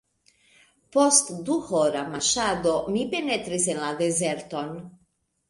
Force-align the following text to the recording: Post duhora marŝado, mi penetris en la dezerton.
Post 0.95 1.29
duhora 1.49 2.01
marŝado, 2.15 2.73
mi 2.97 3.05
penetris 3.13 3.69
en 3.75 3.85
la 3.85 3.93
dezerton. 4.03 4.75